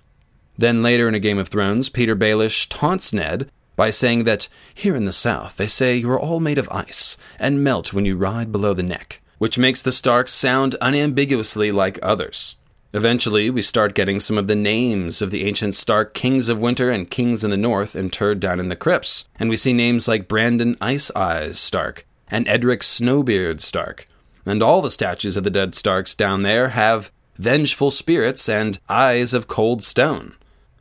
[0.57, 4.95] Then later in A Game of Thrones, Petyr Baelish taunts Ned by saying that here
[4.95, 8.17] in the South they say you are all made of ice and melt when you
[8.17, 12.55] ride below the neck, which makes the Starks sound unambiguously like others.
[12.91, 16.89] Eventually, we start getting some of the names of the ancient Stark kings of winter
[16.89, 20.27] and kings in the north interred down in the crypts, and we see names like
[20.27, 24.07] Brandon Ice Eyes Stark and Edric Snowbeard Stark.
[24.43, 29.35] And all the statues of the dead Starks down there have vengeful spirits and eyes
[29.35, 30.35] of cold stone.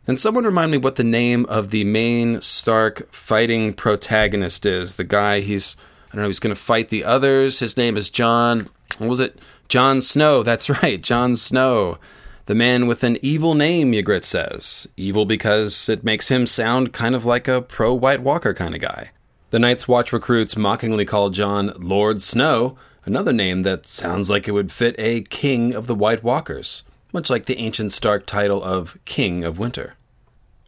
[0.07, 4.94] And someone remind me what the name of the main Stark fighting protagonist is.
[4.94, 5.77] The guy he's
[6.11, 7.59] I don't know, he's going to fight the others.
[7.59, 8.71] His name is Jon.
[8.97, 9.38] What was it?
[9.69, 11.99] Jon Snow, that's right, Jon Snow.
[12.47, 14.89] The man with an evil name, Ygritte says.
[14.97, 18.81] Evil because it makes him sound kind of like a pro White Walker kind of
[18.81, 19.11] guy.
[19.51, 24.53] The Night's Watch recruits mockingly call John Lord Snow, another name that sounds like it
[24.53, 28.99] would fit a King of the White Walkers, much like the ancient Stark title of
[29.05, 29.97] King of Winter.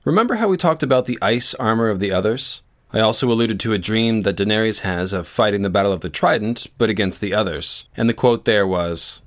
[0.04, 2.62] Remember how we talked about the ice armor of the others?
[2.92, 6.10] I also alluded to a dream that Daenerys has of fighting the Battle of the
[6.10, 7.88] Trident, but against the others.
[7.96, 9.22] And the quote there was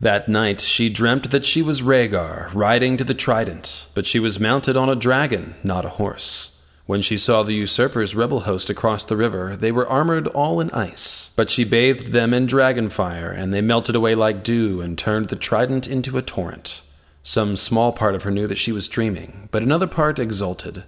[0.00, 4.40] That night she dreamt that she was Rhaegar, riding to the Trident, but she was
[4.40, 6.50] mounted on a dragon, not a horse.
[6.86, 10.70] When she saw the usurpers' rebel host across the river, they were armored all in
[10.72, 11.32] ice.
[11.36, 15.28] But she bathed them in dragon fire, and they melted away like dew and turned
[15.28, 16.82] the trident into a torrent.
[17.22, 20.84] Some small part of her knew that she was dreaming, but another part exulted.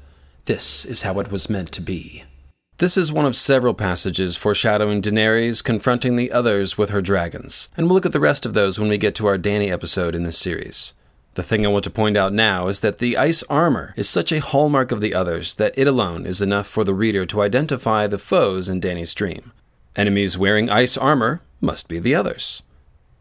[0.46, 2.22] This is how it was meant to be.
[2.78, 7.87] This is one of several passages foreshadowing Daenerys confronting the others with her dragons, and
[7.87, 10.22] we'll look at the rest of those when we get to our Dany episode in
[10.22, 10.94] this series.
[11.35, 14.30] The thing I want to point out now is that the ice armor is such
[14.30, 18.06] a hallmark of the others that it alone is enough for the reader to identify
[18.06, 19.50] the foes in Dany's dream.
[19.96, 22.62] Enemies wearing ice armor must be the others.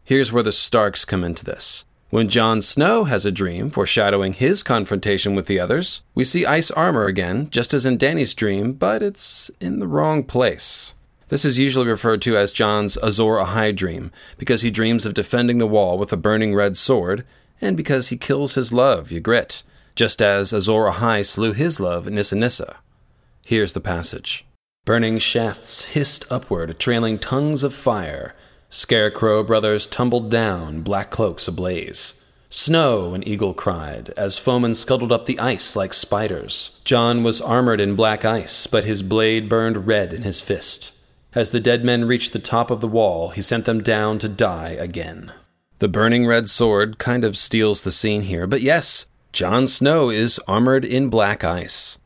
[0.04, 1.86] Here's where the Starks come into this.
[2.08, 6.70] When Jon Snow has a dream foreshadowing his confrontation with the others, we see ice
[6.70, 10.94] armor again, just as in Dany's dream, but it's in the wrong place.
[11.28, 15.58] This is usually referred to as Jon's Azor Ahai dream, because he dreams of defending
[15.58, 17.24] the wall with a burning red sword,
[17.60, 19.64] and because he kills his love, Ygritte,
[19.96, 22.76] just as Azor Ahai slew his love, Nissa Nissa.
[23.44, 24.46] Here's the passage.
[24.84, 28.36] Burning shafts hissed upward, trailing tongues of fire.
[28.76, 32.22] Scarecrow brothers tumbled down, black cloaks ablaze.
[32.50, 36.82] Snow, an eagle cried, as foemen scuttled up the ice like spiders.
[36.84, 40.92] Jon was armored in black ice, but his blade burned red in his fist.
[41.34, 44.28] As the dead men reached the top of the wall, he sent them down to
[44.28, 45.32] die again.
[45.78, 50.38] The burning red sword kind of steals the scene here, but yes, Jon Snow is
[50.46, 51.96] armored in black ice.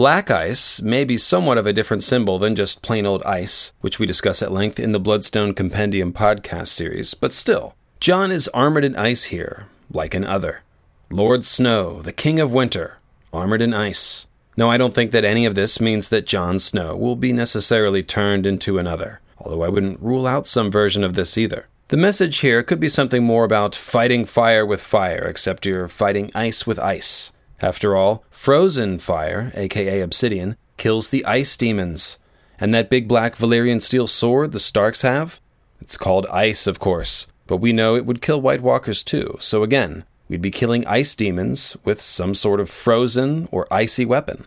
[0.00, 3.98] Black ice may be somewhat of a different symbol than just plain old ice, which
[3.98, 8.82] we discuss at length in the Bloodstone Compendium podcast series, but still, Jon is armored
[8.82, 10.62] in ice here, like an other.
[11.10, 12.96] Lord Snow, the King of Winter,
[13.30, 14.26] armored in ice.
[14.56, 18.02] No, I don't think that any of this means that Jon Snow will be necessarily
[18.02, 21.66] turned into another, although I wouldn't rule out some version of this either.
[21.88, 26.30] The message here could be something more about fighting fire with fire, except you're fighting
[26.34, 27.32] ice with ice.
[27.62, 32.18] After all, frozen fire, aka obsidian, kills the ice demons.
[32.58, 35.40] And that big black Valyrian steel sword the Starks have?
[35.80, 39.62] It's called ice, of course, but we know it would kill White Walkers too, so
[39.62, 44.46] again, we'd be killing ice demons with some sort of frozen or icy weapon.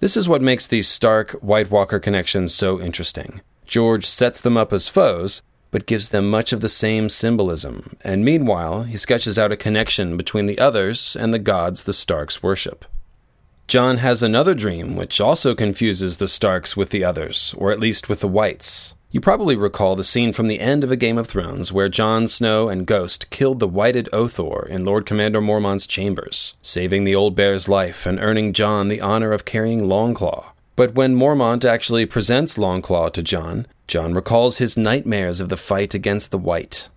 [0.00, 3.40] This is what makes these Stark White Walker connections so interesting.
[3.66, 8.24] George sets them up as foes, but gives them much of the same symbolism, and
[8.24, 12.84] meanwhile, he sketches out a connection between the others and the gods the Starks worship.
[13.66, 18.08] Jon has another dream which also confuses the Starks with the others, or at least
[18.08, 18.94] with the Whites.
[19.10, 22.28] You probably recall the scene from the end of A Game of Thrones where Jon
[22.28, 27.34] Snow and Ghost killed the whited Othor in Lord Commander Mormont's chambers, saving the old
[27.34, 30.52] bear's life and earning Jon the honor of carrying Longclaw.
[30.76, 35.92] But when Mormont actually presents Longclaw to Jon, Jon recalls his nightmares of the fight
[35.92, 36.88] against the White.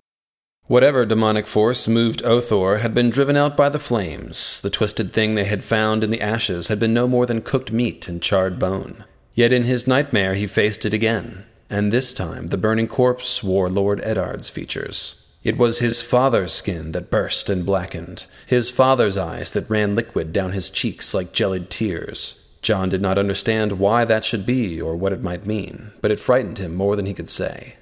[0.68, 4.62] Whatever demonic force moved Othor had been driven out by the flames.
[4.62, 7.70] The twisted thing they had found in the ashes had been no more than cooked
[7.70, 9.04] meat and charred bone.
[9.34, 13.70] Yet in his nightmare he faced it again, and this time the burning corpse wore
[13.70, 15.36] Lord Eddard's features.
[15.44, 20.32] It was his father's skin that burst and blackened, his father's eyes that ran liquid
[20.32, 22.45] down his cheeks like jellied tears.
[22.66, 26.20] Jon did not understand why that should be or what it might mean, but it
[26.20, 27.76] frightened him more than he could say.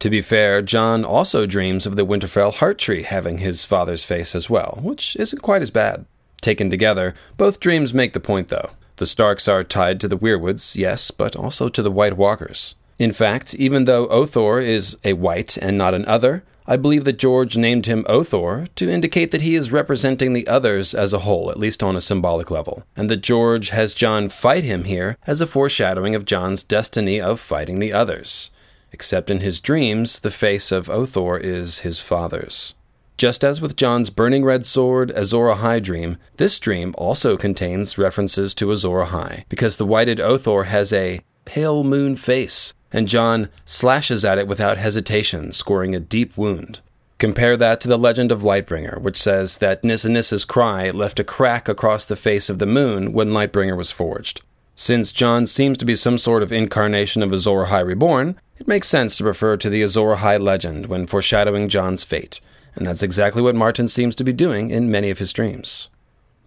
[0.00, 4.34] To be fair, Jon also dreams of the Winterfell heart tree having his father's face
[4.34, 6.04] as well, which isn't quite as bad.
[6.42, 8.72] Taken together, both dreams make the point, though.
[8.96, 12.74] The Starks are tied to the Weirwoods, yes, but also to the White Walkers.
[12.98, 17.18] In fact, even though Othor is a white and not an other, I believe that
[17.18, 21.50] George named him Othor to indicate that he is representing the others as a whole,
[21.50, 25.40] at least on a symbolic level, and that George has Jon fight him here as
[25.40, 28.50] a foreshadowing of Jon's destiny of fighting the others.
[28.92, 32.74] Except in his dreams, the face of Othor is his father's.
[33.16, 38.54] Just as with Jon's burning red sword Azor Ahai dream, this dream also contains references
[38.56, 44.24] to Azor Ahai, because the whited Othor has a pale moon face and Jon slashes
[44.24, 46.80] at it without hesitation, scoring a deep wound.
[47.18, 51.24] Compare that to the legend of Lightbringer, which says that Nissa Nissa's cry left a
[51.24, 54.40] crack across the face of the moon when Lightbringer was forged.
[54.76, 58.86] Since Jon seems to be some sort of incarnation of Azor Ahai Reborn, it makes
[58.86, 62.40] sense to refer to the Azor Ahai legend when foreshadowing Jon's fate,
[62.76, 65.88] and that's exactly what Martin seems to be doing in many of his dreams.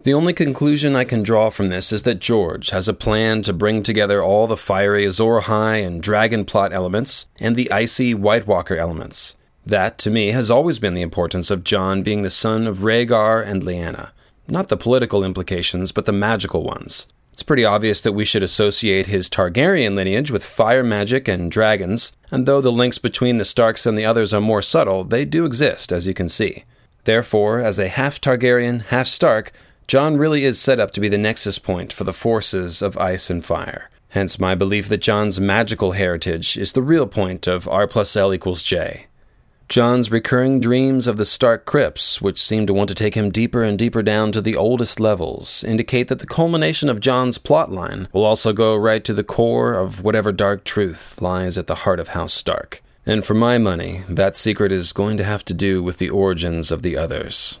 [0.04, 3.52] The only conclusion I can draw from this is that George has a plan to
[3.52, 8.44] bring together all the fiery Azor Ahai and dragon plot elements and the icy White
[8.44, 9.36] Walker elements.
[9.64, 13.46] That, to me, has always been the importance of Jon being the son of Rhaegar
[13.46, 14.10] and Lyanna.
[14.48, 17.06] Not the political implications, but the magical ones.
[17.32, 22.10] It's pretty obvious that we should associate his Targaryen lineage with fire magic and dragons,
[22.28, 25.44] and though the links between the Starks and the others are more subtle, they do
[25.44, 26.64] exist, as you can see.
[27.04, 29.52] Therefore, as a half Targaryen, half Stark,
[29.86, 33.30] Jon really is set up to be the nexus point for the forces of ice
[33.30, 33.90] and fire.
[34.10, 38.34] Hence my belief that Jon's magical heritage is the real point of R plus L
[38.34, 39.06] equals J.
[39.68, 43.62] Jon's recurring dreams of the Stark crypts, which seem to want to take him deeper
[43.62, 48.24] and deeper down to the oldest levels, indicate that the culmination of Jon's plotline will
[48.24, 52.08] also go right to the core of whatever dark truth lies at the heart of
[52.08, 52.82] House Stark.
[53.06, 56.70] And for my money, that secret is going to have to do with the origins
[56.70, 57.58] of the others.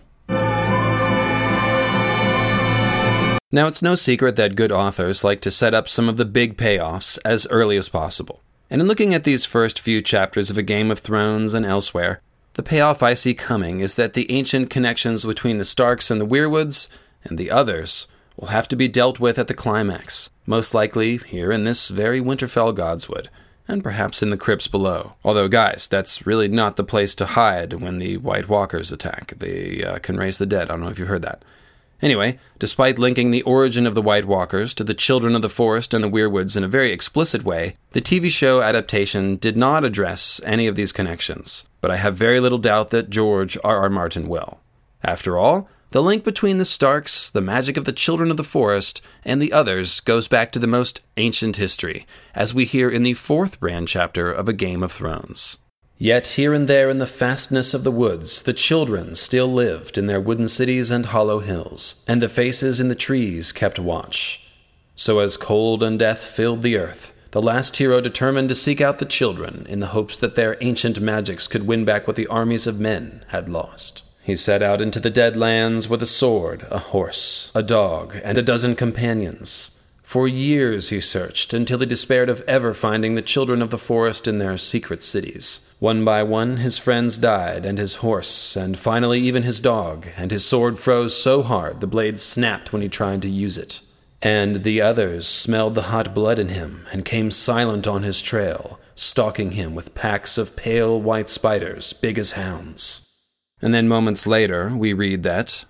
[3.54, 6.56] Now, it's no secret that good authors like to set up some of the big
[6.56, 8.40] payoffs as early as possible.
[8.70, 12.22] And in looking at these first few chapters of A Game of Thrones and elsewhere,
[12.54, 16.26] The payoff I see coming is that the ancient connections between the Starks and the
[16.26, 16.88] Weirwoods
[17.24, 21.50] and the others will have to be dealt with at the climax, most likely here
[21.50, 23.28] in this very Winterfell Godswood,
[23.66, 25.14] and perhaps in the crypts below.
[25.24, 29.34] Although, guys, that's really not the place to hide when the White Walkers attack.
[29.38, 30.70] They uh, can raise the dead.
[30.70, 31.42] I don't know if you've heard that.
[32.02, 35.94] Anyway, despite linking the origin of the White Walkers to the Children of the Forest
[35.94, 40.40] and the Weirwoods in a very explicit way, the TV show adaptation did not address
[40.44, 43.78] any of these connections, but I have very little doubt that George R.
[43.78, 43.88] R.
[43.88, 44.60] Martin will.
[45.04, 49.02] After all, the link between the Starks, the magic of the Children of the Forest,
[49.24, 53.14] and the others goes back to the most ancient history, as we hear in the
[53.14, 55.58] fourth Bran chapter of A Game of Thrones.
[55.98, 60.06] Yet here and there in the fastness of the woods, the children still lived in
[60.06, 64.52] their wooden cities and hollow hills, and the faces in the trees kept watch.
[64.96, 68.98] So as cold and death filled the earth, the last hero determined to seek out
[68.98, 72.66] the children in the hopes that their ancient magics could win back what the armies
[72.66, 74.02] of men had lost.
[74.22, 78.36] He set out into the dead lands with a sword, a horse, a dog, and
[78.38, 79.82] a dozen companions.
[80.02, 84.28] For years he searched until he despaired of ever finding the children of the forest
[84.28, 85.71] in their secret cities.
[85.82, 90.30] One by one, his friends died, and his horse, and finally even his dog, and
[90.30, 93.80] his sword froze so hard the blade snapped when he tried to use it.
[94.22, 98.78] And the others smelled the hot blood in him, and came silent on his trail,
[98.94, 103.20] stalking him with packs of pale white spiders, big as hounds.
[103.60, 105.64] And then moments later, we read that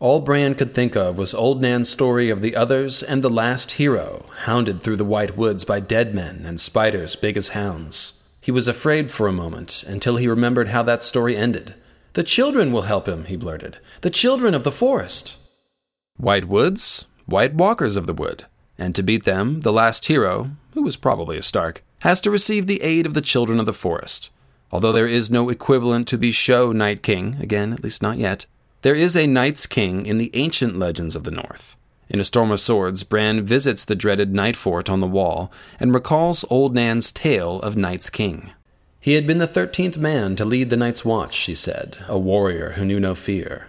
[0.00, 3.72] all Bran could think of was Old Nan's story of the others and the last
[3.72, 8.19] hero, hounded through the white woods by dead men and spiders big as hounds.
[8.40, 11.74] He was afraid for a moment until he remembered how that story ended.
[12.14, 13.78] The children will help him, he blurted.
[14.00, 15.36] The children of the forest.
[16.16, 18.46] White woods, white walkers of the wood.
[18.78, 22.66] And to beat them, the last hero, who was probably a Stark, has to receive
[22.66, 24.30] the aid of the children of the forest.
[24.72, 28.46] Although there is no equivalent to the show Night King, again, at least not yet,
[28.82, 31.76] there is a Night's King in the ancient legends of the North.
[32.12, 35.94] In A Storm of Swords, Bran visits the dreaded Night Fort on the wall and
[35.94, 38.50] recalls Old Nan's tale of Night's King.
[38.98, 42.70] He had been the thirteenth man to lead the Night's Watch, she said, a warrior
[42.70, 43.68] who knew no fear.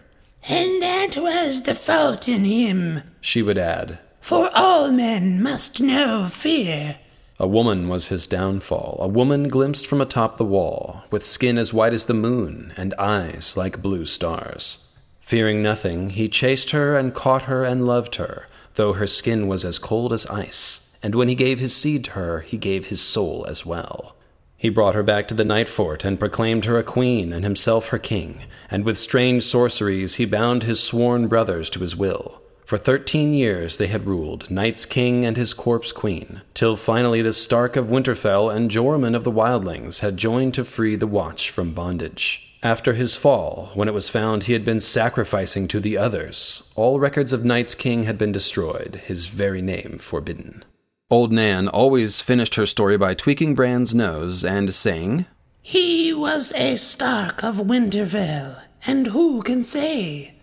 [0.50, 4.00] And that was the fault in him, she would add.
[4.22, 6.98] For all men must know fear.
[7.40, 11.74] A woman was his downfall, a woman glimpsed from atop the wall, with skin as
[11.74, 14.91] white as the moon and eyes like blue stars.
[15.32, 19.64] Fearing nothing, he chased her and caught her and loved her, though her skin was
[19.64, 20.98] as cold as ice.
[21.02, 24.18] And when he gave his seed to her, he gave his soul as well.
[24.58, 27.88] He brought her back to the night fort and proclaimed her a queen and himself
[27.88, 32.41] her king, and with strange sorceries he bound his sworn brothers to his will.
[32.72, 37.34] For thirteen years they had ruled, Night's king and his corpse queen, till finally the
[37.34, 41.74] Stark of Winterfell and Joramun of the Wildlings had joined to free the Watch from
[41.74, 42.58] bondage.
[42.64, 46.98] After his fall, when it was found he had been sacrificing to the others, all
[46.98, 50.64] records of Night's King had been destroyed, his very name forbidden.
[51.10, 55.26] Old Nan always finished her story by tweaking Bran's nose and saying,
[55.62, 60.36] He was a Stark of Winterfell, and who can say?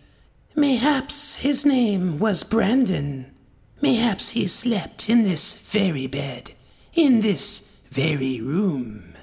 [0.58, 3.32] Mayhaps his name was Brandon.
[3.80, 6.50] Mayhaps he slept in this very bed,
[6.94, 9.14] in this very room.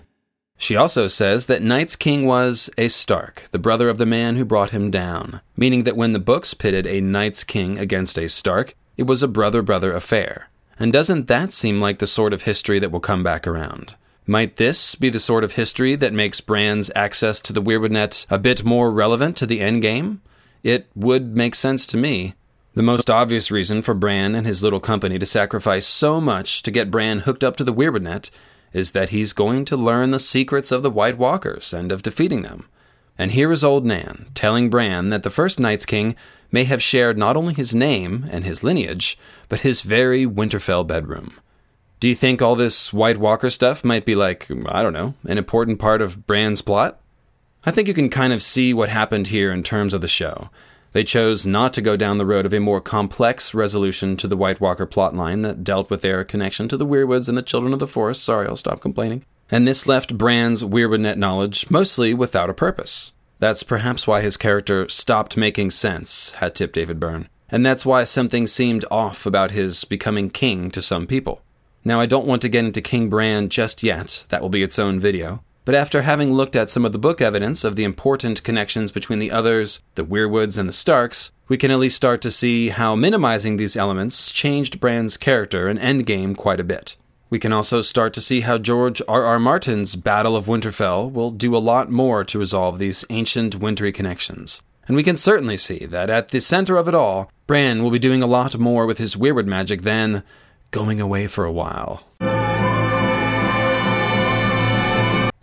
[0.58, 4.46] She also says that Night's king was a Stark, the brother of the man who
[4.46, 8.74] brought him down, meaning that when the books pitted a Night's king against a Stark,
[8.96, 10.50] it was a brother brother affair.
[10.80, 13.96] And doesn't that seem like the sort of history that will come back around?
[14.26, 18.26] Might this be the sort of history that makes Bran's access to the Weirwood Net
[18.30, 20.20] a bit more relevant to the endgame?
[20.66, 22.34] It would make sense to me.
[22.74, 26.72] The most obvious reason for Bran and his little company to sacrifice so much to
[26.72, 28.32] get Bran hooked up to the Weirwood Net
[28.74, 32.42] is that he's going to learn the secrets of the White Walkers and of defeating
[32.42, 32.68] them.
[33.16, 36.16] And here is old Nan telling Bran that the first Night's King
[36.52, 41.36] may have shared not only his name and his lineage, but his very Winterfell bedroom.
[42.00, 45.38] Do you think all this White Walker stuff might be like, I don't know, an
[45.38, 47.00] important part of Bran's plot?
[47.68, 50.52] I think you can kind of see what happened here in terms of the show.
[50.92, 54.38] They chose not to go down the road of a more complex resolution to the
[54.38, 57.80] White Walker plotline that dealt with their connection to the Weirwoods and the Children of
[57.80, 58.22] the Forest.
[58.22, 59.26] Sorry, I'll stop complaining.
[59.50, 63.14] And this left Bran's Weirwood net knowledge mostly without a purpose.
[63.40, 67.30] That's perhaps why his character stopped making sense, hat tip David Byrne.
[67.50, 71.42] And that's why something seemed off about his becoming king to some people.
[71.84, 74.78] Now, I don't want to get into King Bran just yet, that will be its
[74.78, 75.44] own video.
[75.66, 79.18] But after having looked at some of the book evidence of the important connections between
[79.18, 82.96] the others, the Weirwoods, and the Starks, we can at least start to see how
[82.96, 86.98] minimizing these elements changed Bran's character and endgame quite a bit.
[87.32, 89.24] We can also start to see how George R.
[89.24, 89.40] R.
[89.40, 94.62] Martin's Battle of Winterfell will do a lot more to resolve these ancient wintry connections.
[94.88, 97.98] And we can certainly see that at the center of it all, Bran will be
[97.98, 100.24] doing a lot more with his weirwood magic than
[100.70, 102.04] going away for a while.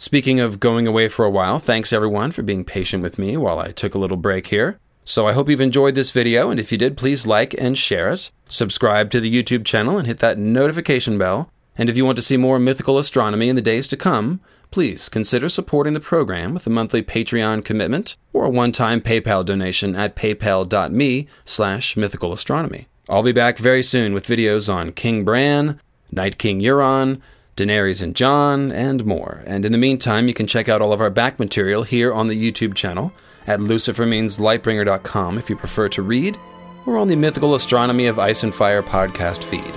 [0.02, 3.60] Speaking of going away for a while, thanks everyone for being patient with me while
[3.60, 4.80] I took a little break here.
[5.04, 8.10] So I hope you've enjoyed this video, and if you did, please like and share
[8.10, 8.32] it.
[8.48, 11.52] Subscribe to the YouTube channel and hit that notification bell.
[11.78, 14.40] And if you want to see more mythical astronomy in the days to come,
[14.72, 19.94] please consider supporting the program with a monthly Patreon commitment or a one-time PayPal donation
[19.94, 22.86] at paypal.me slash mythicalastronomy.
[23.08, 25.78] I'll be back very soon with videos on King Bran,
[26.10, 27.20] Night King Euron,
[27.62, 29.42] Daenerys and Jon, and more.
[29.46, 32.26] And in the meantime, you can check out all of our back material here on
[32.26, 33.12] the YouTube channel
[33.46, 36.38] at lucifermeanslightbringer.com if you prefer to read,
[36.86, 39.72] or on the Mythical Astronomy of Ice and Fire podcast feed.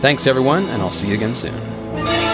[0.00, 2.33] Thanks, everyone, and I'll see you again soon.